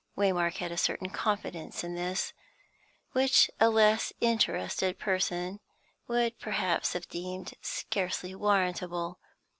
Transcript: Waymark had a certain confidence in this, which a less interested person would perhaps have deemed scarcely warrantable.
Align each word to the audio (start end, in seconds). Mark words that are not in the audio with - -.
Waymark 0.17 0.55
had 0.55 0.71
a 0.71 0.77
certain 0.79 1.11
confidence 1.11 1.83
in 1.83 1.93
this, 1.93 2.33
which 3.11 3.51
a 3.59 3.69
less 3.69 4.11
interested 4.19 4.97
person 4.97 5.59
would 6.07 6.39
perhaps 6.39 6.93
have 6.93 7.07
deemed 7.07 7.53
scarcely 7.61 8.33
warrantable. 8.33 9.19